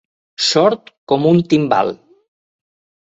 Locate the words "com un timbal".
1.13-1.93